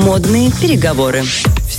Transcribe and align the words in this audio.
Модные 0.00 0.50
переговоры. 0.50 1.22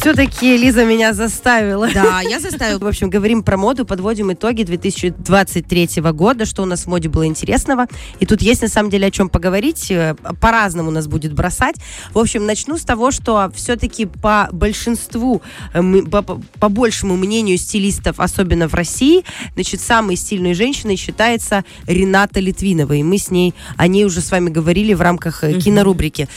Все-таки 0.02 0.58
Лиза 0.58 0.84
меня 0.84 1.14
заставила. 1.14 1.88
Да, 1.94 2.22
я 2.22 2.40
заставила. 2.40 2.80
В 2.80 2.88
общем, 2.88 3.12
говорим 3.12 3.44
про 3.44 3.56
моду, 3.56 3.86
подводим 3.86 4.34
итоги 4.34 4.64
2023 4.64 6.02
года, 6.12 6.48
что 6.48 6.64
у 6.64 6.66
нас 6.66 6.86
в 6.86 6.88
моде 6.88 7.08
было 7.08 7.28
интересного. 7.28 7.86
И 8.20 8.26
тут 8.26 8.42
есть 8.42 8.64
на 8.64 8.68
самом 8.68 8.90
деле 8.90 9.06
о 9.06 9.12
чем 9.12 9.30
поговорить. 9.30 9.92
Э, 9.92 10.16
По-разному 10.40 10.90
нас 10.90 11.06
будет 11.06 11.34
бросать. 11.34 11.76
В 12.16 12.18
общем, 12.18 12.48
начну 12.48 12.80
с 12.80 12.82
того, 12.82 13.12
что 13.12 13.52
все-таки 13.54 14.08
по 14.08 14.50
большинству, 14.52 15.44
э, 15.76 15.84
по, 16.10 16.24
по- 16.24 16.70
большему 16.70 17.16
мнению 17.16 17.60
стилистов, 17.60 18.20
особенно 18.20 18.68
в 18.68 18.74
России, 18.74 19.24
значит, 19.54 19.82
самой 19.82 20.16
стильной 20.16 20.56
женщиной 20.56 20.96
считается 20.96 21.64
Рената 21.86 22.40
Литвинова. 22.40 22.94
И 22.94 23.04
мы 23.04 23.20
с 23.20 23.30
ней, 23.30 23.54
о 23.78 23.86
ней 23.86 24.06
уже 24.06 24.22
с 24.22 24.32
вами 24.32 24.50
говорили 24.50 24.96
в 24.96 25.02
рамках 25.02 25.44
э, 25.44 25.60
кинорубрики. 25.60 26.28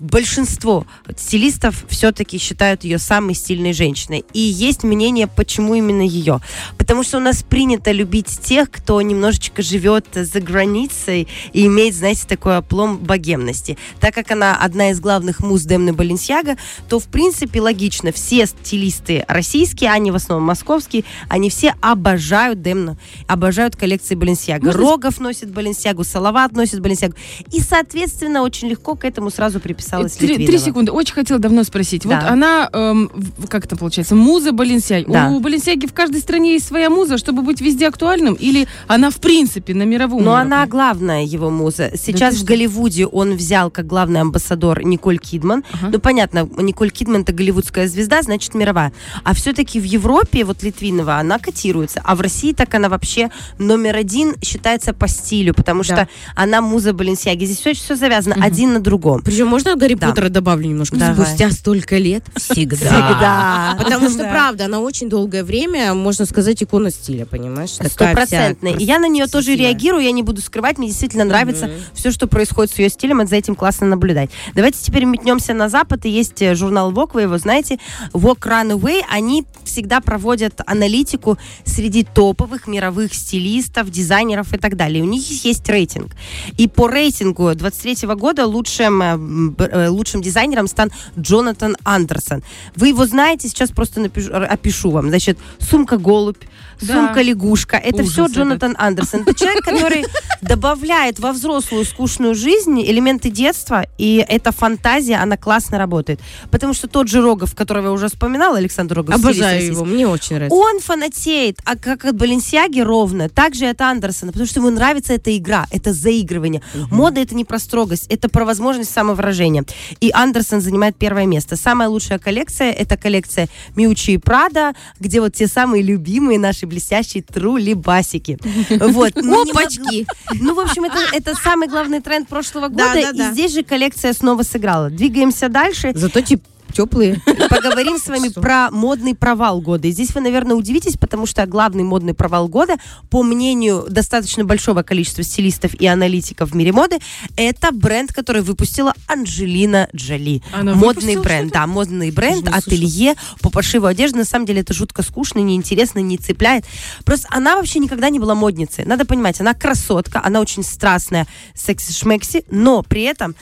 Большинство 0.00 0.84
стилистов 1.16 1.86
все-таки 1.88 2.36
считают 2.36 2.84
ее 2.84 2.89
самой 2.98 3.34
стильной 3.34 3.72
женщиной. 3.72 4.24
И 4.32 4.40
есть 4.40 4.82
мнение, 4.82 5.26
почему 5.26 5.74
именно 5.74 6.02
ее. 6.02 6.40
Потому 6.78 7.02
что 7.02 7.18
у 7.18 7.20
нас 7.20 7.42
принято 7.42 7.92
любить 7.92 8.40
тех, 8.42 8.70
кто 8.70 9.00
немножечко 9.02 9.62
живет 9.62 10.06
за 10.14 10.40
границей 10.40 11.28
и 11.52 11.66
имеет, 11.66 11.94
знаете, 11.94 12.26
такой 12.26 12.56
оплом 12.56 12.98
богемности. 12.98 13.78
Так 14.00 14.14
как 14.14 14.30
она 14.30 14.56
одна 14.56 14.90
из 14.90 15.00
главных 15.00 15.40
муз 15.40 15.62
Демны 15.62 15.92
Баленсиага, 15.92 16.56
то, 16.88 16.98
в 16.98 17.06
принципе, 17.06 17.60
логично. 17.60 18.12
Все 18.12 18.46
стилисты 18.46 19.24
российские, 19.28 19.90
они 19.90 20.10
в 20.10 20.14
основном 20.14 20.46
московские, 20.46 21.04
они 21.28 21.50
все 21.50 21.74
обожают 21.80 22.62
Демну, 22.62 22.96
обожают 23.26 23.76
коллекции 23.76 24.14
Баленсиага. 24.14 24.66
Можно- 24.66 24.80
Рогов 24.80 25.20
носит 25.20 25.50
Баленсиагу, 25.50 26.04
Салават 26.04 26.52
носит 26.52 26.80
Баленсиагу. 26.80 27.14
И, 27.52 27.60
соответственно, 27.60 28.42
очень 28.42 28.68
легко 28.68 28.94
к 28.94 29.04
этому 29.04 29.30
сразу 29.30 29.60
приписалась 29.60 30.12
Три, 30.12 30.28
три 30.28 30.36
Литвинова. 30.38 30.64
секунды. 30.64 30.92
Очень 30.92 31.14
хотела 31.14 31.38
давно 31.38 31.64
спросить. 31.64 32.04
Вот 32.04 32.18
Да. 32.20 32.28
она, 32.30 32.68
эм, 32.80 33.10
как 33.48 33.64
это 33.64 33.76
получается, 33.76 34.14
муза 34.14 34.52
Баленсиаги. 34.52 35.10
Да. 35.10 35.28
У 35.30 35.40
Баленсиаги 35.40 35.86
в 35.86 35.92
каждой 35.92 36.20
стране 36.20 36.54
есть 36.54 36.66
своя 36.66 36.90
муза, 36.90 37.18
чтобы 37.18 37.42
быть 37.42 37.60
везде 37.60 37.88
актуальным? 37.88 38.34
Или 38.34 38.66
она 38.86 39.10
в 39.10 39.16
принципе 39.16 39.74
на 39.74 39.82
мировом 39.84 40.22
Но 40.24 40.32
уровне? 40.32 40.54
она 40.54 40.66
главная 40.66 41.24
его 41.24 41.50
муза. 41.50 41.90
Сейчас 41.96 42.30
ты 42.34 42.36
в 42.36 42.38
что? 42.38 42.46
Голливуде 42.48 43.06
он 43.06 43.34
взял 43.36 43.70
как 43.70 43.86
главный 43.86 44.20
амбассадор 44.20 44.82
Николь 44.84 45.18
Кидман. 45.18 45.64
Ага. 45.72 45.90
Ну, 45.92 45.98
понятно, 46.00 46.48
Николь 46.58 46.90
Кидман 46.90 47.22
это 47.22 47.32
голливудская 47.32 47.88
звезда, 47.88 48.22
значит, 48.22 48.54
мировая. 48.54 48.92
А 49.24 49.34
все-таки 49.34 49.80
в 49.80 49.84
Европе, 49.84 50.44
вот 50.44 50.62
Литвинова, 50.62 51.16
она 51.16 51.38
котируется. 51.38 52.00
А 52.04 52.14
в 52.14 52.20
России 52.20 52.52
так 52.52 52.74
она 52.74 52.88
вообще 52.88 53.30
номер 53.58 53.96
один 53.96 54.34
считается 54.42 54.92
по 54.92 55.08
стилю, 55.08 55.54
потому 55.54 55.80
Да. 55.80 55.84
что 55.84 56.08
она 56.34 56.60
муза 56.60 56.92
Баленсиаги. 56.92 57.44
Здесь 57.44 57.58
все, 57.58 57.74
все 57.74 57.96
завязано 57.96 58.36
один 58.40 58.72
на 58.74 58.80
другом. 58.80 59.22
Причем 59.22 59.48
можно 59.48 59.76
Гарри 59.76 59.94
Да. 59.94 60.08
Поттера 60.08 60.28
добавлю 60.28 60.68
немножко? 60.68 60.96
Давай. 60.96 61.14
Спустя 61.26 61.50
столько 61.50 61.98
лет 61.98 62.24
всегда. 62.36 62.69
Всегда. 62.76 63.76
Потому 63.78 64.08
что, 64.08 64.18
Да. 64.24 64.30
правда, 64.30 64.64
она 64.66 64.80
очень 64.80 65.08
долгое 65.08 65.44
время, 65.44 65.94
можно 65.94 66.26
сказать, 66.26 66.62
икона 66.62 66.90
стиля, 66.90 67.26
понимаешь? 67.26 67.72
Такая 67.72 67.88
вся 67.88 67.94
Стопроцентно. 68.06 68.68
И 68.68 68.84
я 68.84 68.98
на 68.98 69.08
нее 69.08 69.26
тоже 69.26 69.54
реагирую, 69.56 70.02
я 70.02 70.12
не 70.12 70.22
буду 70.22 70.40
скрывать, 70.40 70.78
мне 70.78 70.88
действительно 70.88 71.24
нравится 71.24 71.70
все, 71.94 72.10
что 72.10 72.26
происходит 72.26 72.74
с 72.74 72.78
ее 72.78 72.88
стилем, 72.88 73.20
это 73.20 73.30
за 73.30 73.36
этим 73.36 73.54
классно 73.54 73.86
наблюдать. 73.86 74.30
Давайте 74.54 74.78
теперь 74.80 75.04
метнемся 75.04 75.54
на 75.54 75.68
запад, 75.68 76.04
и 76.04 76.10
есть 76.10 76.40
э, 76.42 76.54
журнал 76.54 76.92
Vogue, 76.92 77.10
вы 77.14 77.22
его 77.22 77.38
знаете, 77.38 77.78
Vogue 78.12 78.40
Runaway, 78.40 79.02
они 79.08 79.46
всегда 79.64 80.00
проводят 80.00 80.60
аналитику 80.66 81.38
среди 81.64 82.04
топовых 82.04 82.66
мировых 82.66 83.14
стилистов, 83.14 83.90
дизайнеров 83.90 84.52
и 84.52 84.58
так 84.58 84.76
далее. 84.76 85.02
У 85.02 85.06
них 85.06 85.44
есть 85.44 85.68
рейтинг. 85.68 86.12
И 86.56 86.68
по 86.68 86.88
рейтингу 86.88 87.54
23 87.54 88.08
года 88.14 88.46
лучшим, 88.46 89.02
э, 89.02 89.54
э, 89.58 89.88
лучшим 89.88 90.22
дизайнером 90.22 90.66
стан 90.66 90.90
Джонатан 91.18 91.76
Андерсон. 91.84 92.42
Вы 92.76 92.88
его 92.88 93.06
знаете, 93.06 93.48
сейчас 93.48 93.70
просто 93.70 94.00
напишу, 94.00 94.30
опишу 94.34 94.90
вам. 94.90 95.08
Значит, 95.08 95.38
сумка 95.58 95.96
голубь, 95.98 96.38
Да. 96.80 96.94
сумка 96.94 97.22
лягушка. 97.22 97.76
Это 97.76 98.02
Ужас 98.02 98.12
все 98.12 98.24
этот. 98.24 98.36
Джонатан 98.36 98.74
Андерсон. 98.78 99.20
Это 99.22 99.34
человек, 99.34 99.64
который 99.64 100.04
добавляет 100.42 101.18
во 101.18 101.32
взрослую 101.32 101.84
скучную 101.84 102.34
жизнь 102.34 102.80
элементы 102.82 103.30
детства, 103.30 103.84
и 103.98 104.24
эта 104.28 104.52
фантазия, 104.52 105.16
она 105.16 105.36
классно 105.36 105.78
работает. 105.78 106.20
Потому 106.50 106.72
что 106.74 106.88
тот 106.88 107.08
же 107.08 107.20
Рогов, 107.20 107.54
которого 107.54 107.86
я 107.86 107.92
уже 107.92 108.08
вспоминала, 108.08 108.58
Александр 108.58 108.96
Рогов, 108.96 109.14
Обожаю 109.14 109.64
его, 109.64 109.84
мне 109.84 110.06
очень 110.08 110.36
нравится. 110.36 110.56
он 110.56 110.80
фанатеет, 110.80 111.58
а 111.64 111.76
как 111.76 112.04
от 112.04 112.16
Баленсиаги 112.16 112.80
ровно, 112.80 113.28
так 113.28 113.54
же 113.54 113.64
и 113.64 113.68
от 113.68 113.80
Андерсона, 113.80 114.32
потому 114.32 114.48
что 114.48 114.60
ему 114.60 114.70
нравится 114.70 115.12
эта 115.12 115.36
игра, 115.36 115.66
это 115.70 115.92
заигрывание. 115.92 116.62
Мода 116.90 117.20
это 117.20 117.34
не 117.34 117.44
про 117.44 117.58
строгость, 117.58 118.06
это 118.08 118.28
про 118.28 118.44
возможность 118.44 118.90
самовыражения. 118.90 119.64
И 120.00 120.10
Андерсон 120.12 120.60
занимает 120.60 120.96
первое 120.96 121.26
место. 121.26 121.56
Самая 121.56 121.88
лучшая 121.88 122.18
коллекция 122.18 122.49
это 122.58 122.96
коллекция 122.96 123.48
Миучи 123.76 124.10
и 124.12 124.18
Прада, 124.18 124.72
где 124.98 125.20
вот 125.20 125.34
те 125.34 125.46
самые 125.46 125.82
любимые 125.82 126.38
наши 126.38 126.66
блестящие 126.66 127.22
трулибасики. 127.22 128.38
Вот. 128.90 129.12
Ну, 129.16 129.42
Опачки! 129.42 130.06
Ну, 130.40 130.54
в 130.54 130.60
общем, 130.60 130.84
это, 130.84 130.98
это 131.12 131.34
самый 131.34 131.68
главный 131.68 132.00
тренд 132.00 132.28
прошлого 132.28 132.68
Да, 132.68 132.88
года, 132.94 133.02
да, 133.02 133.12
да. 133.12 133.28
и 133.28 133.32
здесь 133.32 133.52
же 133.54 133.62
коллекция 133.62 134.12
снова 134.12 134.42
сыграла. 134.42 134.90
Двигаемся 134.90 135.48
дальше. 135.48 135.92
Зато 135.94 136.20
теп- 136.20 136.42
теплые. 136.70 137.20
Поговорим 137.50 137.98
с 137.98 138.06
вами 138.06 138.28
про 138.28 138.70
модный 138.70 139.14
провал 139.14 139.60
года. 139.60 139.88
И 139.88 139.90
здесь 139.92 140.14
вы, 140.14 140.20
наверное, 140.20 140.56
удивитесь, 140.56 140.96
потому 140.96 141.26
что 141.26 141.46
главный 141.46 141.82
модный 141.82 142.14
провал 142.14 142.48
года, 142.48 142.76
по 143.10 143.22
мнению 143.22 143.86
достаточно 143.88 144.44
большого 144.44 144.82
количества 144.82 145.22
стилистов 145.22 145.74
и 145.74 145.86
аналитиков 145.86 146.50
в 146.50 146.54
мире 146.54 146.72
моды, 146.72 146.98
это 147.36 147.72
бренд, 147.72 148.12
который 148.12 148.42
выпустила 148.42 148.94
Анджелина 149.06 149.88
Джоли. 149.94 150.42
Она 150.52 150.74
модный 150.74 151.16
бренд, 151.16 151.52
да, 151.52 151.66
модный 151.66 152.10
бренд, 152.10 152.46
не 152.46 152.52
ателье 152.52 153.14
по 153.40 153.50
пошиву 153.50 153.86
одежды. 153.86 154.18
На 154.18 154.24
самом 154.24 154.46
деле 154.46 154.60
это 154.60 154.74
жутко 154.74 155.02
скучно, 155.02 155.40
неинтересно, 155.40 156.00
не 156.00 156.18
цепляет. 156.18 156.64
Просто 157.04 157.28
она 157.30 157.56
вообще 157.56 157.78
никогда 157.78 158.10
не 158.10 158.18
была 158.18 158.34
модницей. 158.34 158.84
Надо 158.84 159.04
понимать, 159.04 159.40
она 159.40 159.54
красотка, 159.54 160.20
она 160.24 160.40
очень 160.40 160.62
страстная, 160.62 161.26
секси-шмекси, 161.54 162.44
но 162.50 162.82
при 162.82 163.02
этом 163.02 163.34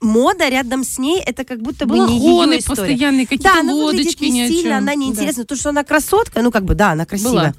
мода 0.00 0.48
рядом 0.48 0.84
с 0.84 0.98
ней 0.98 1.20
это 1.20 1.44
как 1.44 1.60
будто 1.60 1.86
бы 1.86 1.94
не 1.94 2.00
Балахоны 2.06 2.52
ее 2.52 2.58
история. 2.60 2.76
постоянные, 2.76 3.26
какие-то 3.26 3.44
Да, 3.54 3.60
она 3.60 3.74
выглядит 3.74 4.06
лодочки 4.06 4.24
не 4.24 4.46
стильно, 4.46 4.78
она 4.78 4.86
Да. 4.92 4.94
неинтересна. 4.94 5.44
То, 5.44 5.56
что 5.56 5.70
она 5.70 5.84
красотка, 5.84 6.42
ну 6.42 6.50
как 6.50 6.64
бы, 6.64 6.74
да, 6.74 6.92
она 6.92 7.04
красивая. 7.06 7.32
Была. 7.32 7.54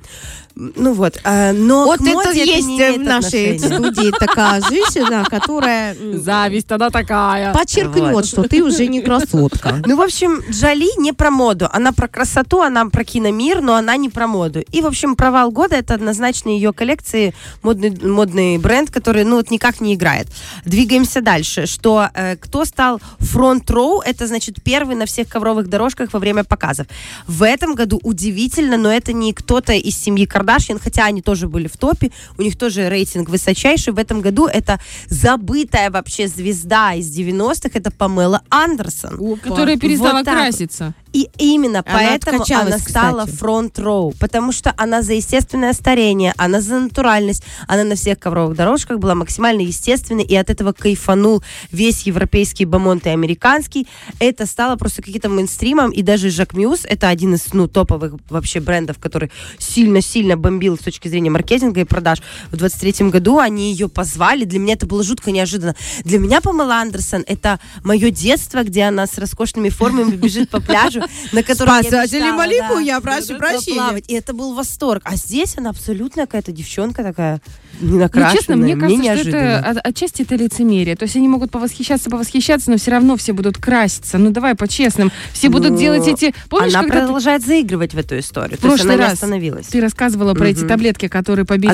Ну 0.59 0.91
вот, 0.93 1.17
а, 1.23 1.53
но 1.53 1.85
Вот 1.85 2.01
это 2.01 2.31
есть 2.31 2.67
э, 2.67 2.67
имеет 2.67 2.97
в 2.97 3.03
нашей 3.05 3.55
отношения. 3.55 3.59
студии 3.59 4.11
такая 4.11 4.61
женщина, 4.61 5.23
которая 5.23 5.95
Зависть 6.13 6.69
она 6.71 6.89
такая. 6.89 7.53
подчеркнет, 7.53 8.11
Вот. 8.13 8.25
что 8.25 8.43
ты 8.43 8.61
уже 8.61 8.87
не 8.87 9.01
красотка. 9.01 9.81
Ну, 9.85 9.95
в 9.95 10.01
общем, 10.01 10.41
Джоли 10.51 10.89
не 10.99 11.13
про 11.13 11.31
моду. 11.31 11.69
Она 11.71 11.93
про 11.93 12.09
красоту, 12.09 12.59
она 12.61 12.85
про 12.87 13.05
киномир, 13.05 13.61
но 13.61 13.75
она 13.75 13.95
не 13.95 14.09
про 14.09 14.27
моду. 14.27 14.59
И, 14.59 14.81
в 14.81 14.85
общем, 14.87 15.15
провал 15.15 15.49
года 15.51 15.77
это 15.77 15.93
однозначно 15.93 16.49
ее 16.49 16.73
коллекции, 16.73 17.33
модный, 17.63 17.91
модный 18.01 18.57
бренд, 18.57 18.91
который, 18.91 19.23
ну, 19.23 19.37
вот 19.37 19.51
никак 19.51 19.79
не 19.79 19.93
играет. 19.95 20.27
Двигаемся 20.65 21.21
дальше. 21.21 21.67
Что 21.67 22.09
э, 22.13 22.35
кто 22.35 22.65
стал 22.65 22.99
фронт-роу, 23.19 24.01
это 24.01 24.27
значит 24.27 24.61
первый 24.61 24.97
на 24.97 25.05
всех 25.05 25.29
ковровых 25.29 25.69
дорожках 25.69 26.11
во 26.11 26.19
время 26.19 26.43
показов. 26.43 26.87
В 27.27 27.43
этом 27.43 27.75
году 27.75 27.97
удивительно, 28.03 28.75
но 28.75 28.91
это 28.91 29.13
не 29.13 29.31
кто-то 29.31 29.71
из 29.71 29.97
семьи 29.97 30.25
Кардашьян, 30.25 30.48
хотя 30.79 31.05
они 31.05 31.21
тоже 31.21 31.47
были 31.47 31.67
в 31.67 31.77
топе, 31.77 32.11
у 32.37 32.41
них 32.41 32.57
тоже 32.57 32.89
рейтинг 32.89 33.29
высочайший. 33.29 33.93
В 33.93 33.99
этом 33.99 34.21
году 34.21 34.47
это 34.47 34.79
забытая 35.07 35.91
вообще 35.91 36.27
звезда 36.27 36.93
из 36.93 37.15
90-х, 37.17 37.69
это 37.73 37.91
Памела 37.91 38.41
Андерсон. 38.49 39.17
Которая 39.37 39.77
перестала 39.77 40.19
вот. 40.19 40.25
краситься. 40.25 40.93
И 41.13 41.27
именно 41.37 41.83
Она 41.85 41.97
поэтому 41.97 42.43
она 42.53 42.77
стала 42.77 43.25
фронт-роу, 43.25 44.13
потому 44.19 44.51
что 44.51 44.73
она 44.77 45.01
за 45.01 45.13
естественное 45.13 45.73
старение, 45.73 46.33
она 46.37 46.61
за 46.61 46.79
натуральность, 46.79 47.43
она 47.67 47.83
на 47.83 47.95
всех 47.95 48.19
ковровых 48.19 48.55
дорожках 48.55 48.99
была 48.99 49.15
максимально 49.15 49.61
естественной, 49.61 50.23
и 50.23 50.35
от 50.35 50.49
этого 50.49 50.71
кайфанул 50.71 51.43
весь 51.71 52.03
европейский 52.03 52.65
бомонд 52.65 53.07
и 53.07 53.09
американский. 53.09 53.87
Это 54.19 54.45
стало 54.45 54.75
просто 54.75 55.01
каким-то 55.01 55.29
мейнстримом, 55.29 55.91
и 55.91 56.03
даже 56.03 56.29
Жак 56.29 56.53
Мьюз, 56.53 56.81
это 56.83 57.09
один 57.09 57.33
из 57.33 57.53
ну, 57.53 57.67
топовых 57.67 58.13
вообще 58.29 58.59
брендов, 58.59 58.99
который 58.99 59.31
сильно-сильно 59.57 60.37
бомбил 60.37 60.77
с 60.77 60.81
точки 60.81 61.07
зрения 61.07 61.31
маркетинга 61.31 61.81
и 61.81 61.85
продаж. 61.85 62.19
В 62.51 62.57
23 62.57 63.09
году 63.09 63.39
они 63.39 63.71
ее 63.71 63.89
позвали, 63.89 64.45
для 64.45 64.59
меня 64.59 64.73
это 64.73 64.85
было 64.85 65.03
жутко 65.03 65.31
неожиданно. 65.31 65.75
Для 66.03 66.19
меня 66.19 66.41
Памела 66.41 66.75
Андерсон 66.75 67.23
это 67.25 67.59
мое 67.83 68.11
детство, 68.11 68.63
где 68.63 68.83
она 68.83 69.07
с 69.07 69.17
роскошными 69.17 69.69
формами 69.69 70.15
бежит 70.15 70.49
по 70.49 70.61
пляжу, 70.61 70.98
пляжу, 70.99 71.13
на 71.33 71.43
котором 71.43 71.73
я 71.75 71.83
Спасатели 71.83 72.31
Малибу, 72.31 72.79
я 72.79 72.99
прошу 73.01 73.37
прощения. 73.37 73.97
И 74.07 74.13
это 74.13 74.33
был 74.33 74.53
восторг. 74.53 75.01
А 75.05 75.15
здесь 75.15 75.55
она 75.57 75.69
абсолютно 75.71 76.25
какая-то 76.25 76.51
девчонка 76.51 77.03
такая, 77.03 77.41
Ну, 77.79 77.95
ненакрашенная. 77.95 78.35
честно, 78.37 78.55
мне 78.55 78.75
кажется, 78.75 79.17
что 79.17 79.37
это 79.37 79.69
от- 79.69 79.87
отчасти 79.87 80.21
это 80.23 80.35
лицемерие. 80.35 80.95
То 80.95 81.03
есть 81.03 81.15
они 81.15 81.27
могут 81.27 81.51
повосхищаться, 81.51 82.09
повосхищаться, 82.09 82.71
но 82.71 82.77
все 82.77 82.91
равно 82.91 83.15
все 83.17 83.33
будут 83.33 83.57
краситься. 83.57 84.17
Ну 84.17 84.31
давай 84.31 84.55
по-честному. 84.55 85.11
Все 85.33 85.49
будут 85.49 85.71
Ну, 85.71 85.77
делать 85.77 86.07
эти... 86.07 86.33
Помнишь, 86.49 86.75
она 86.75 86.87
продолжает 86.87 87.45
заигрывать 87.45 87.93
в 87.93 87.97
эту 87.97 88.19
историю. 88.19 88.57
В 88.57 88.61
прошлый 88.61 88.95
не 88.95 89.01
раз 89.01 89.13
остановилась. 89.13 89.67
ты 89.67 89.81
рассказывала 89.81 90.33
про 90.33 90.47
эти 90.49 90.63
таблетки, 90.65 91.07
которые 91.07 91.45
побили. 91.45 91.69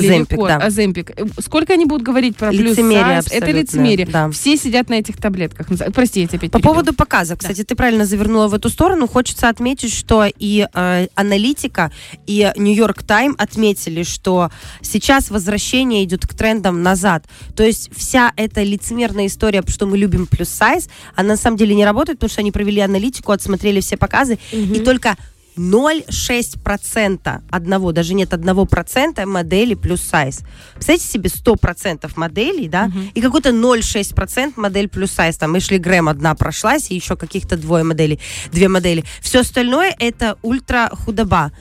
Оземпик. 0.62 1.10
Э, 1.16 1.24
Сколько 1.40 1.72
они 1.74 1.84
будут 1.86 2.02
говорить 2.06 2.36
про 2.36 2.50
плюс 2.50 2.70
Лицемерие 2.76 3.22
сайз? 3.22 3.26
Это 3.30 3.50
лицемерие. 3.50 4.30
Все 4.32 4.56
сидят 4.56 4.88
на 4.88 4.94
этих 4.94 5.16
таблетках. 5.16 5.68
Ну, 5.70 5.76
Прости, 5.92 6.20
я 6.20 6.26
тебя 6.26 6.48
По 6.48 6.58
поводу 6.60 6.92
показов, 6.94 7.38
кстати, 7.38 7.64
ты 7.64 7.74
правильно 7.74 8.04
завернула 8.04 8.48
в 8.48 8.54
эту 8.54 8.68
сторону. 8.68 9.06
Хочется 9.16 9.48
отметить, 9.48 9.94
что 9.94 10.26
и 10.26 10.68
э, 10.70 11.06
аналитика, 11.14 11.90
и 12.26 12.52
Нью-Йорк 12.54 13.02
Тайм 13.02 13.34
отметили, 13.38 14.02
что 14.02 14.50
сейчас 14.82 15.30
возвращение 15.30 16.04
идет 16.04 16.26
к 16.26 16.34
трендам 16.34 16.82
назад. 16.82 17.24
То 17.56 17.64
есть 17.64 17.88
вся 17.96 18.34
эта 18.36 18.62
лицемерная 18.62 19.28
история, 19.28 19.62
что 19.68 19.86
мы 19.86 19.96
любим 19.96 20.26
плюс 20.26 20.50
сайз, 20.50 20.90
она 21.14 21.28
на 21.28 21.36
самом 21.38 21.56
деле 21.56 21.74
не 21.74 21.86
работает, 21.86 22.18
потому 22.18 22.30
что 22.30 22.42
они 22.42 22.52
провели 22.52 22.82
аналитику, 22.82 23.32
отсмотрели 23.32 23.80
все 23.80 23.96
показы, 23.96 24.38
и 24.52 24.80
только 24.80 25.16
0,6% 25.56 27.40
одного, 27.50 27.92
даже 27.92 28.14
нет 28.14 28.32
одного 28.34 28.66
процента 28.66 29.26
моделей 29.26 29.74
плюс 29.74 30.00
сайз. 30.00 30.42
Представляете 30.74 31.06
себе 31.06 31.30
100% 31.30 32.10
моделей, 32.16 32.68
да, 32.68 32.90
и 33.14 33.20
какой-то 33.20 33.50
0,6% 33.50 34.54
модель 34.56 34.88
плюс 34.88 35.10
сайз. 35.10 35.36
Там 35.36 35.56
Эшли 35.58 35.78
Грэм 35.78 36.08
одна 36.08 36.34
прошлась, 36.34 36.90
и 36.90 36.94
еще 36.94 37.16
каких-то 37.16 37.56
двое 37.56 37.84
моделей, 37.84 38.20
две 38.52 38.68
модели. 38.68 39.04
Все 39.20 39.40
остальное 39.40 39.94
это 39.98 40.36
ультра 40.42 40.90
худоба. 40.92 41.52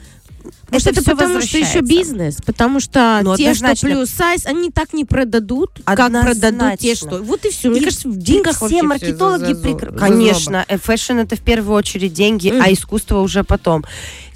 Может, 0.69 0.87
это 0.87 1.01
всё 1.01 1.15
потому, 1.15 1.41
что 1.41 1.57
еще 1.57 1.81
бизнес, 1.81 2.37
потому 2.45 2.79
что 2.79 3.19
Ну, 3.23 3.35
те, 3.37 3.53
что 3.53 3.65
однозначно. 3.67 3.89
plus 3.89 4.09
size, 4.09 4.45
они 4.45 4.71
так 4.71 4.93
не 4.93 5.05
продадут, 5.05 5.71
как 5.85 5.99
Однозначно. 5.99 6.41
продадут 6.49 6.79
те, 6.79 6.95
что... 6.95 7.21
Вот 7.21 7.45
и 7.45 7.49
все. 7.49 7.69
Мне 7.69 7.79
И- 7.81 7.83
кажется, 7.83 8.09
в 8.09 8.17
деньгах 8.17 8.55
все 8.57 8.83
маркетологи 8.83 9.53
за- 9.53 9.61
за- 9.61 9.69
за- 9.79 9.97
Конечно, 9.97 10.65
э, 10.67 10.77
fashion 10.77 11.19
это 11.19 11.35
в 11.35 11.41
первую 11.41 11.75
очередь 11.75 12.13
деньги, 12.13 12.49
а 12.49 12.63
Мгм. 12.63 12.73
искусство 12.73 13.19
уже 13.19 13.43
потом. 13.43 13.85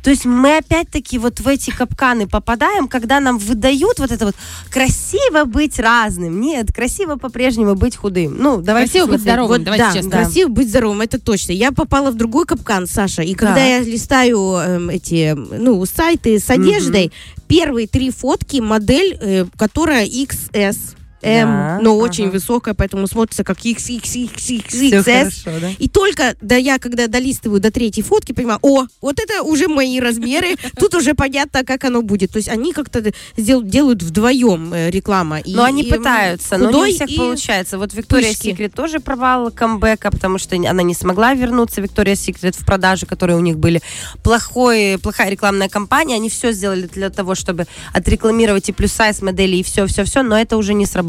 То 0.03 0.09
есть 0.09 0.25
мы 0.25 0.57
опять-таки 0.57 1.17
вот 1.17 1.39
в 1.39 1.47
эти 1.47 1.71
капканы 1.71 2.27
попадаем, 2.27 2.87
когда 2.87 3.19
нам 3.19 3.37
выдают 3.37 3.99
вот 3.99 4.11
это 4.11 4.25
вот 4.27 4.35
красиво 4.71 5.45
быть 5.45 5.79
разным. 5.79 6.39
Нет, 6.41 6.71
красиво 6.73 7.15
по-прежнему 7.15 7.75
быть 7.75 7.95
худым. 7.95 8.35
Ну, 8.37 8.61
давайте 8.61 8.91
Красиво 8.93 9.11
быть 9.11 9.21
здоровым. 9.21 9.49
Вот 9.49 9.63
давайте 9.63 9.83
да, 9.85 9.93
честно. 9.93 10.11
красиво 10.11 10.49
быть 10.49 10.69
здоровым, 10.69 11.01
это 11.01 11.19
точно. 11.19 11.51
Я 11.51 11.71
попала 11.71 12.11
в 12.11 12.15
другой 12.15 12.45
капкан, 12.45 12.87
Саша, 12.87 13.21
и 13.23 13.33
когда 13.33 13.55
Да. 13.55 13.65
я 13.65 13.79
листаю 13.81 14.39
эм, 14.55 14.89
эти, 14.89 15.33
ну, 15.35 15.85
сайты 15.85 16.39
с 16.39 16.49
одеждой, 16.49 17.11
первые 17.47 17.87
три 17.87 18.11
фотки 18.11 18.57
модель, 18.59 19.17
э, 19.19 19.45
которая 19.57 20.05
XS. 20.05 20.77
М, 21.21 21.47
Да, 21.49 21.79
но 21.81 21.91
ага. 21.95 22.03
очень 22.03 22.29
высокая, 22.29 22.73
поэтому 22.73 23.05
смотрится 23.07 23.43
как 23.43 23.59
Всё 23.59 23.71
XXXXS. 23.71 25.03
хорошо, 25.03 25.59
да? 25.59 25.71
И 25.77 25.87
только, 25.89 26.35
да, 26.41 26.55
я 26.55 26.79
когда 26.79 27.07
долистываю 27.07 27.59
до 27.59 27.71
третьей 27.71 28.03
фотки, 28.03 28.31
понимаю, 28.31 28.59
о, 28.61 28.85
вот 29.01 29.19
это 29.19 29.43
уже 29.43 29.67
мои 29.67 29.99
размеры, 29.99 30.55
тут 30.77 30.95
уже 30.95 31.13
понятно, 31.13 31.63
как 31.65 31.83
оно 31.83 32.01
будет. 32.01 32.31
То 32.31 32.37
есть 32.37 32.47
они 32.49 32.71
как-то 32.73 33.01
дел- 33.37 33.61
делают 33.63 34.01
вдвоем 34.01 34.73
э, 34.73 34.89
реклама. 34.91 35.39
Но 35.45 35.63
они 35.63 35.83
пытаются, 35.83 36.57
но 36.57 36.71
не 36.71 36.91
у 36.91 36.95
всех 36.95 37.09
получается. 37.17 37.77
Вот 37.77 37.93
Виктория. 37.93 38.33
Секрет 38.33 38.73
тоже 38.73 38.99
провал 38.99 39.51
камбэка, 39.51 40.11
потому 40.11 40.37
что 40.37 40.55
она 40.55 40.83
не 40.83 40.93
смогла 40.93 41.33
вернуться. 41.33 41.81
Виктория 41.81 42.15
Секрет 42.15 42.55
в 42.55 42.65
продаже, 42.65 43.05
которые 43.05 43.37
у 43.37 43.41
них 43.41 43.57
были. 43.57 43.81
Плохой, 44.23 44.97
плохая 45.01 45.29
рекламная 45.29 45.67
кампания. 45.69 46.15
Они 46.15 46.29
все 46.29 46.51
сделали 46.51 46.83
для 46.93 47.09
того, 47.09 47.35
чтобы 47.35 47.65
отрекламировать 47.93 48.69
и 48.69 48.71
плюс-сайз 48.71 49.21
модели, 49.21 49.57
и 49.57 49.63
все-все-все, 49.63 50.23
но 50.23 50.39
это 50.39 50.55
уже 50.57 50.73
не 50.73 50.85
сработало. 50.85 51.08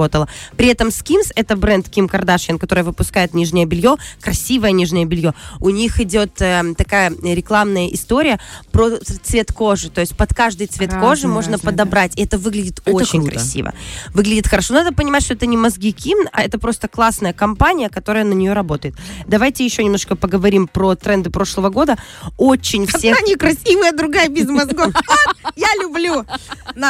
При 0.56 0.68
этом 0.68 0.88
Skims, 0.88 1.32
это 1.34 1.56
бренд 1.56 1.88
Ким 1.88 2.08
Кардашьян, 2.08 2.58
который 2.58 2.84
выпускает 2.84 3.34
нижнее 3.34 3.66
белье, 3.66 3.96
красивое 4.20 4.72
нижнее 4.72 5.04
белье. 5.04 5.34
У 5.60 5.70
них 5.70 6.00
идет 6.00 6.40
э, 6.40 6.74
такая 6.76 7.10
рекламная 7.22 7.88
история 7.88 8.40
про 8.72 8.98
цвет 9.22 9.52
кожи. 9.52 9.90
То 9.90 10.00
есть 10.00 10.16
под 10.16 10.34
каждый 10.34 10.66
цвет 10.66 10.92
Разные, 10.92 11.08
кожи 11.08 11.28
можно 11.28 11.52
разные, 11.52 11.64
да. 11.64 11.70
подобрать. 11.70 12.18
И 12.18 12.24
это 12.24 12.38
выглядит 12.38 12.80
Это 12.84 12.96
очень 12.96 13.20
круто. 13.20 13.36
красиво. 13.36 13.74
Выглядит 14.14 14.46
хорошо. 14.46 14.74
Надо 14.74 14.92
понимать, 14.92 15.22
что 15.22 15.34
это 15.34 15.46
не 15.46 15.56
мозги 15.56 15.92
Ким, 15.92 16.18
а 16.32 16.42
это 16.42 16.58
просто 16.58 16.88
классная 16.88 17.32
компания, 17.32 17.88
которая 17.88 18.24
на 18.24 18.34
нее 18.34 18.52
работает. 18.52 18.94
Давайте 19.26 19.64
еще 19.64 19.84
немножко 19.84 20.16
поговорим 20.16 20.68
про 20.68 20.94
тренды 20.94 21.30
прошлого 21.30 21.70
года. 21.70 21.96
Очень 22.36 22.86
всех... 22.86 23.16
Одна 23.16 23.28
некрасивая, 23.28 23.92
другая 23.92 24.28
без 24.28 24.46
мозгов. 24.48 24.92
Я 25.56 25.68
люблю 25.80 26.24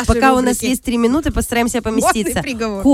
Пока 0.06 0.34
у 0.34 0.40
нас 0.40 0.62
есть 0.62 0.82
три 0.82 0.96
минуты, 0.96 1.30
постараемся 1.30 1.82
поместиться. 1.82 2.42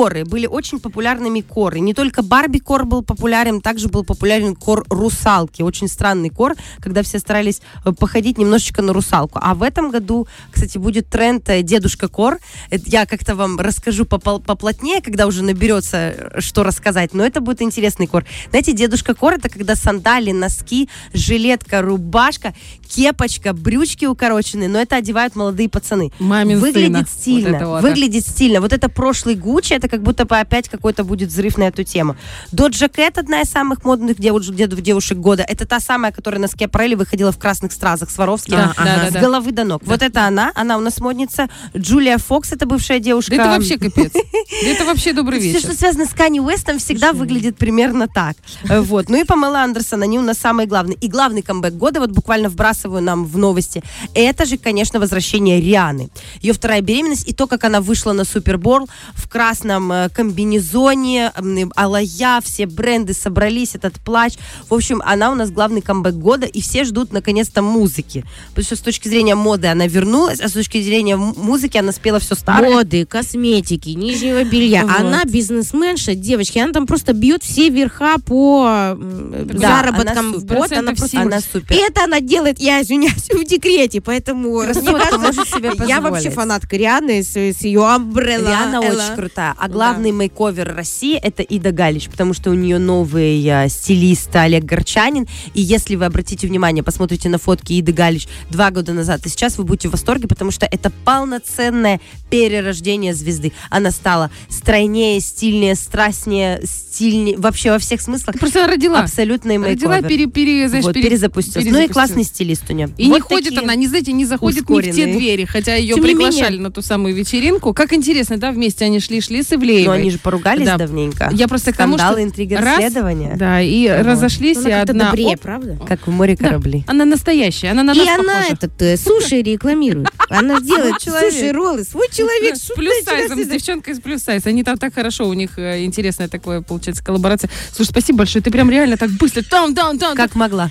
Коры. 0.06 0.24
Были 0.24 0.46
очень 0.46 0.78
популярными 0.78 1.40
коры. 1.40 1.80
Не 1.80 1.92
только 1.92 2.22
Барби 2.22 2.58
кор 2.58 2.84
был 2.84 3.02
популярен, 3.02 3.60
также 3.60 3.88
был 3.88 4.04
популярен 4.04 4.54
кор 4.54 4.84
русалки. 4.88 5.62
Очень 5.62 5.88
странный 5.88 6.30
кор, 6.30 6.54
когда 6.78 7.02
все 7.02 7.18
старались 7.18 7.60
э, 7.84 7.90
походить 7.90 8.38
немножечко 8.38 8.82
на 8.82 8.92
русалку. 8.92 9.40
А 9.42 9.56
в 9.56 9.64
этом 9.64 9.90
году, 9.90 10.28
кстати, 10.52 10.78
будет 10.78 11.08
тренд 11.08 11.48
э, 11.48 11.62
Дедушка 11.62 12.06
Кор. 12.06 12.38
Это 12.70 12.84
я 12.86 13.04
как-то 13.04 13.34
вам 13.34 13.58
расскажу 13.58 14.04
поплотнее, 14.04 15.02
когда 15.02 15.26
уже 15.26 15.42
наберется, 15.42 15.96
э, 15.96 16.40
что 16.40 16.62
рассказать. 16.62 17.12
Но 17.12 17.24
это 17.26 17.40
будет 17.40 17.60
интересный 17.60 18.06
кор. 18.06 18.24
Знаете, 18.50 18.74
Дедушка 18.74 19.12
Кор 19.12 19.34
это 19.34 19.48
когда 19.48 19.74
сандали, 19.74 20.30
носки, 20.30 20.88
жилетка, 21.14 21.82
рубашка, 21.82 22.54
кепочка, 22.86 23.52
брючки 23.52 24.04
укороченные, 24.06 24.68
но 24.68 24.78
это 24.80 24.96
одевают 24.96 25.36
молодые 25.36 25.68
пацаны. 25.68 26.12
Мамин 26.18 26.58
Выглядит 26.60 26.92
сына. 26.92 27.06
стильно. 27.08 27.58
Вот 27.66 27.76
вот. 27.76 27.82
Выглядит 27.82 28.26
стильно. 28.26 28.60
Вот 28.60 28.72
это 28.72 28.88
прошлый 28.88 29.34
Гуччи, 29.34 29.74
это 29.74 29.88
как 29.88 30.02
будто 30.02 30.24
бы 30.24 30.38
опять 30.38 30.68
какой-то 30.68 31.04
будет 31.04 31.28
взрыв 31.28 31.58
на 31.58 31.64
эту 31.64 31.84
тему. 31.84 32.16
Доджа 32.52 32.88
Кэт, 32.88 33.18
одна 33.18 33.42
из 33.42 33.48
самых 33.50 33.84
модных 33.84 34.18
девушек, 34.18 34.54
дев- 34.54 34.80
девушек 34.80 35.18
года. 35.18 35.42
Это 35.46 35.66
та 35.66 35.80
самая, 35.80 36.12
которая 36.12 36.40
на 36.40 36.48
Скиапарелли 36.48 36.94
выходила 36.94 37.32
в 37.32 37.38
красных 37.38 37.72
стразах 37.72 38.10
с 38.10 38.18
Воровским. 38.18 38.56
Да, 38.56 38.72
Ага. 38.76 38.84
да, 38.84 38.96
да, 39.04 39.10
С 39.10 39.12
да. 39.12 39.20
головы 39.20 39.52
до 39.52 39.64
ног. 39.64 39.82
Вот 39.84 40.02
это 40.02 40.24
она. 40.26 40.52
Она 40.54 40.78
у 40.78 40.80
нас 40.80 40.98
модница. 40.98 41.48
Джулия 41.76 42.18
Фокс, 42.18 42.52
это 42.52 42.66
бывшая 42.66 42.98
девушка. 43.00 43.36
Да 43.36 43.42
это 43.42 43.50
вообще 43.52 43.78
капец. 43.78 44.12
Да 44.12 44.68
это 44.68 44.84
вообще 44.84 45.12
добрый 45.12 45.38
Все, 45.40 45.48
вечер. 45.48 45.60
что 45.60 45.74
связано 45.74 46.06
с 46.06 46.10
Канни 46.14 46.40
Уэстом, 46.40 46.78
всегда 46.78 47.12
выглядит 47.12 47.56
примерно 47.56 48.08
так. 48.08 48.36
Э, 48.68 48.80
Вот. 48.80 49.08
Ну 49.08 49.20
и 49.20 49.24
Памела 49.24 49.60
Андерсон, 49.62 50.02
они 50.02 50.18
у 50.18 50.22
нас 50.22 50.38
самые 50.38 50.66
главные. 50.66 50.96
И 51.00 51.08
главный 51.08 51.42
камбэк 51.42 51.74
года, 51.74 52.00
вот 52.00 52.10
буквально 52.10 52.48
вбрасываю 52.76 53.02
нам 53.02 53.24
в 53.24 53.38
новости, 53.38 53.82
это 54.14 54.44
же, 54.44 54.58
конечно, 54.58 55.00
возвращение 55.00 55.60
Рианы. 55.60 56.08
Ее 56.40 56.52
вторая 56.52 56.80
беременность 56.80 57.28
и 57.28 57.32
то, 57.32 57.46
как 57.46 57.64
она 57.64 57.80
вышла 57.80 58.12
на 58.12 58.24
Супербол 58.24 58.88
в 59.14 59.28
красном 59.28 59.92
э, 59.92 60.08
комбинезоне, 60.10 61.32
алая, 61.74 62.40
все 62.42 62.66
бренды 62.66 63.14
собрались, 63.14 63.74
этот 63.74 63.94
плач. 63.94 64.34
В 64.68 64.74
общем, 64.74 65.02
она 65.04 65.32
у 65.32 65.34
нас 65.34 65.50
главный 65.50 65.80
камбэк 65.80 66.14
года, 66.14 66.46
и 66.46 66.60
все 66.60 66.84
ждут, 66.84 67.12
наконец-то, 67.12 67.62
музыки. 67.62 68.24
Потому 68.50 68.64
что 68.64 68.76
с 68.76 68.80
точки 68.80 69.08
зрения 69.08 69.34
моды 69.34 69.68
она 69.68 69.86
вернулась, 69.86 70.40
а 70.40 70.48
с 70.48 70.52
точки 70.52 70.82
зрения 70.82 71.16
музыки 71.16 71.78
она 71.78 71.92
спела 71.92 72.18
все 72.18 72.34
старое. 72.34 72.70
Моды, 72.70 73.06
косметики, 73.06 73.90
нижнего 73.90 74.44
белья. 74.44 74.82
Вот. 74.82 75.00
Она 75.00 75.24
бизнесменша, 75.24 76.14
девочки, 76.14 76.58
она 76.58 76.72
там 76.72 76.86
просто 76.86 77.12
бьет 77.12 77.42
все 77.42 77.68
верха 77.70 78.16
по 78.24 78.96
Да, 78.96 79.68
заработкам 79.68 80.28
она 80.28 80.38
в 80.38 80.44
год. 80.44 80.72
Она 80.72 80.92
просто... 80.92 81.20
Она 81.20 81.40
супер. 81.40 81.74
И 81.74 81.78
это 81.78 82.04
она 82.04 82.20
делает, 82.20 82.58
я 82.66 82.82
извиняюсь, 82.82 83.28
в 83.30 83.44
декрете, 83.44 84.00
поэтому 84.00 84.50
может 84.50 85.48
себе 85.48 85.72
я 85.86 86.00
вообще 86.00 86.30
фанатка 86.30 86.76
Рианы 86.76 87.22
с, 87.22 87.36
с 87.36 87.60
ее 87.62 87.80
Umbrella. 87.80 88.48
Риана 88.48 88.84
Элла. 88.84 89.02
очень 89.02 89.14
крутая. 89.14 89.54
А 89.58 89.68
главный 89.68 90.10
мейковер 90.10 90.74
России 90.74 91.16
это 91.16 91.42
Ида 91.42 91.70
Галич, 91.72 92.08
потому 92.08 92.34
что 92.34 92.50
у 92.50 92.54
нее 92.54 92.78
новый 92.78 93.44
э, 93.46 93.68
стилист 93.68 94.34
Олег 94.34 94.64
Горчанин. 94.64 95.26
И 95.54 95.60
если 95.62 95.94
вы 95.96 96.04
обратите 96.04 96.46
внимание, 96.46 96.82
посмотрите 96.82 97.28
на 97.28 97.38
фотки 97.38 97.78
Иды 97.78 97.92
Галич 97.92 98.26
два 98.50 98.70
года 98.70 98.92
назад, 98.92 99.24
и 99.26 99.28
сейчас 99.28 99.58
вы 99.58 99.64
будете 99.64 99.88
в 99.88 99.92
восторге, 99.92 100.26
потому 100.28 100.50
что 100.50 100.66
это 100.66 100.90
полноценное 101.04 102.00
перерождение 102.30 103.14
звезды. 103.14 103.52
Она 103.70 103.90
стала 103.90 104.30
стройнее, 104.48 105.20
стильнее, 105.20 105.74
страстнее, 105.74 106.60
стильнее, 106.64 107.38
вообще 107.38 107.70
во 107.70 107.78
всех 107.78 108.00
смыслах. 108.00 108.38
Просто 108.38 108.66
родила. 108.66 109.00
Абсолютный 109.00 109.58
Родила, 109.58 109.92
мейковер. 109.94 110.08
пере, 110.08 110.26
пере, 110.26 110.68
знаешь, 110.68 110.84
Вот, 110.84 110.94
пере- 110.94 111.08
перезапустилась. 111.10 111.56
Ну 111.56 111.60
и 111.60 111.64
перезапустилась. 111.64 111.92
классный 111.92 112.24
стилист. 112.24 112.55
Листуня. 112.60 112.88
И 112.96 113.08
Вот 113.08 113.16
не 113.16 113.20
ходит 113.20 113.58
она, 113.58 113.74
не 113.74 113.86
знаете, 113.86 114.12
не 114.12 114.24
заходит 114.24 114.68
не 114.68 114.76
в 114.78 114.82
те 114.82 114.88
ускоренные. 114.90 115.16
двери, 115.18 115.44
хотя 115.44 115.74
ее 115.74 115.94
Тем 115.94 116.02
приглашали 116.02 116.52
менее- 116.54 116.62
на 116.62 116.70
ту 116.70 116.82
самую 116.82 117.14
вечеринку. 117.14 117.72
Как 117.74 117.92
интересно, 117.92 118.36
да, 118.38 118.50
вместе 118.52 118.84
они 118.84 118.98
шли-шли 118.98 119.42
с 119.42 119.52
Ивлеевой. 119.52 119.84
Но 119.86 119.92
они 119.92 120.10
же 120.10 120.18
поругались 120.18 120.66
Да. 120.66 120.76
давненько. 120.76 121.30
Я 121.32 121.48
просто 121.48 121.72
к 121.72 121.76
тому, 121.76 121.98
что 121.98 122.22
интрига, 122.22 122.56
раз, 122.58 122.78
расследования. 122.78 123.34
Да, 123.36 123.60
и 123.60 123.88
Вот. 123.88 124.06
разошлись, 124.06 124.58
Она 124.58 124.68
и 124.68 124.72
одна... 124.72 125.04
добрее, 125.06 125.34
оп, 125.34 125.40
правда? 125.40 125.78
Как 125.86 126.06
в 126.06 126.10
море 126.10 126.36
Да. 126.38 126.46
корабли. 126.48 126.84
Она 126.86 127.04
настоящая, 127.04 127.70
она 127.70 127.82
на 127.82 127.92
И 127.92 127.98
нас 127.98 128.08
она 128.18 128.34
похожа. 128.34 128.52
этот 128.52 128.82
э, 128.82 128.96
суши 128.96 129.42
рекламирует. 129.42 130.08
Она 130.30 130.60
делает 130.60 130.98
человек. 130.98 131.32
суши-роллы. 131.32 131.84
Свой 131.84 132.08
человек. 132.12 132.56
С 132.56 132.64
что 132.64 132.74
плюс 132.74 132.94
ты 133.00 133.04
сайзом, 133.04 133.42
с 133.42 133.46
девчонкой 133.48 133.94
с 133.94 134.00
плюс 134.00 134.22
сайз. 134.22 134.46
Они 134.46 134.62
там 134.62 134.78
так 134.78 134.94
хорошо, 134.94 135.28
у 135.28 135.34
них 135.34 135.58
э, 135.58 135.84
интересная 135.84 136.28
такое, 136.28 136.60
получается, 136.62 137.04
коллаборация. 137.04 137.50
Слушай, 137.74 137.90
спасибо 137.90 138.18
большое, 138.18 138.42
ты 138.42 138.50
прям 138.50 138.70
реально 138.70 138.96
так 138.96 139.10
быстро, 139.10 139.42
там, 139.42 139.74
там, 139.74 139.98
там. 139.98 140.16
Как 140.16 140.34
могла. 140.34 140.70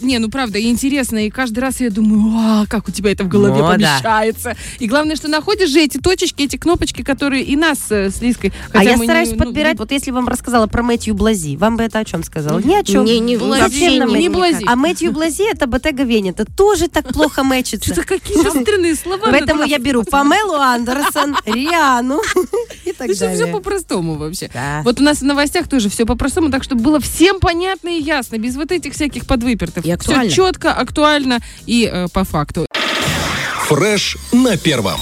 Не, 0.00 0.18
ну 0.18 0.28
правда, 0.28 0.58
и 0.58 0.68
интересно, 0.70 1.26
и 1.26 1.30
каждый 1.30 1.60
раз 1.60 1.80
я 1.80 1.90
думаю, 1.90 2.32
а, 2.36 2.66
как 2.66 2.88
у 2.88 2.92
тебя 2.92 3.12
это 3.12 3.24
в 3.24 3.28
голове 3.28 3.54
Ну, 3.54 3.60
да. 3.62 3.72
помещается. 3.72 4.56
И 4.78 4.86
главное, 4.86 5.16
что 5.16 5.28
находишь 5.28 5.70
же 5.70 5.80
эти 5.80 5.98
точечки, 5.98 6.42
эти 6.42 6.56
кнопочки, 6.56 7.02
которые 7.02 7.42
и 7.44 7.56
нас 7.56 7.78
э, 7.90 8.10
с 8.10 8.20
Лизкой. 8.20 8.52
А 8.72 8.84
я 8.84 8.96
стараюсь 8.96 9.30
ну, 9.30 9.38
подбирать, 9.38 9.78
вот 9.78 9.90
если 9.92 10.10
вам 10.10 10.28
рассказала 10.28 10.66
про 10.66 10.82
Мэтью 10.82 11.14
Блази, 11.14 11.56
вам 11.56 11.76
бы 11.76 11.84
это 11.84 11.98
о 11.98 12.04
чем 12.04 12.22
сказала? 12.22 12.60
Ни 12.60 12.74
о 12.74 12.82
чем. 12.82 13.04
Не, 13.04 13.18
не, 13.20 13.36
Блази, 13.36 13.98
не- 13.98 14.28
Блази. 14.28 14.64
А 14.66 14.76
Мэтью 14.76 15.12
Блази 15.12 15.50
это 15.50 15.66
Ботега 15.66 16.02
Венета. 16.02 16.44
Тоже 16.44 16.88
так 16.88 17.12
плохо 17.12 17.42
мэчится. 17.42 17.92
Что-то 17.92 18.06
какие-то 18.06 18.50
странные 18.50 18.94
слова. 18.94 19.28
Поэтому 19.30 19.64
я 19.64 19.78
беру 19.78 20.04
Памелу 20.04 20.54
Андерсон, 20.54 21.36
Риану 21.46 22.20
так 22.96 23.08
все, 23.08 23.28
все 23.28 23.38
далее. 23.38 23.52
по-простому 23.52 24.14
вообще. 24.14 24.50
Да. 24.52 24.82
Вот 24.84 25.00
у 25.00 25.02
нас 25.02 25.18
в 25.18 25.24
новостях 25.24 25.68
тоже 25.68 25.88
все 25.88 26.06
по-простому, 26.06 26.50
так 26.50 26.64
чтобы 26.64 26.82
было 26.82 27.00
всем 27.00 27.40
понятно 27.40 27.88
и 27.88 28.02
ясно, 28.02 28.38
без 28.38 28.56
вот 28.56 28.72
этих 28.72 28.94
всяких 28.94 29.26
подвыпертов. 29.26 29.84
И 29.84 29.90
актуально. 29.90 30.24
Все 30.30 30.36
четко, 30.36 30.72
актуально 30.72 31.40
и 31.66 31.90
э, 31.92 32.08
по 32.12 32.24
факту. 32.24 32.66
Фреш 33.68 34.16
на 34.32 34.56
первом. 34.56 35.00